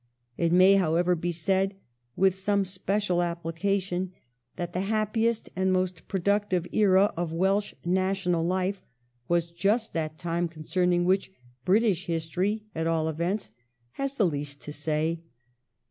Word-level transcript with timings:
It 0.35 0.51
may, 0.51 0.77
however, 0.77 1.13
be 1.13 1.31
said 1.31 1.75
with 2.15 2.33
some 2.33 2.65
special 2.65 3.21
application 3.21 4.13
that 4.55 4.73
the 4.73 4.81
happiest 4.89 5.51
and 5.55 5.71
most 5.71 6.07
productive 6.07 6.65
era 6.73 7.13
of 7.15 7.31
Welsh 7.31 7.75
national 7.85 8.43
life 8.43 8.81
was 9.27 9.51
just 9.51 9.93
that 9.93 10.17
time 10.17 10.47
concerning 10.47 11.05
which 11.05 11.31
British 11.65 12.07
history, 12.07 12.63
at 12.73 12.87
all 12.87 13.07
events, 13.09 13.51
has 13.91 14.15
the 14.15 14.25
least 14.25 14.59
to 14.61 14.71
say. 14.73 15.21